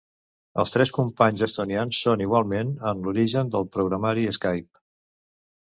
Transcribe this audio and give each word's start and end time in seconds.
Els 0.61 0.71
tres 0.75 0.91
companys 0.95 1.43
estonians 1.47 2.01
són 2.07 2.25
igualment 2.27 2.73
en 2.93 3.05
l'origen 3.05 3.55
del 3.57 3.71
programari 3.79 4.29
Skype. 4.41 4.85